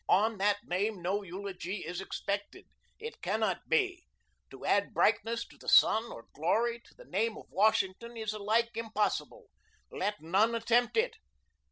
[0.09, 2.65] On that name no eulogy is expected.
[2.97, 4.07] It cannot be.
[4.49, 8.71] To add brightness to the sun or glory to the name of Washington is alike
[8.75, 9.45] impossible.
[9.91, 11.17] Let none attempt it.